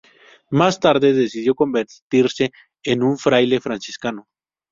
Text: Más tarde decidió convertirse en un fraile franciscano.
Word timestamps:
Más 0.49 0.79
tarde 0.79 1.13
decidió 1.13 1.53
convertirse 1.53 2.49
en 2.81 3.03
un 3.03 3.19
fraile 3.19 3.61
franciscano. 3.61 4.25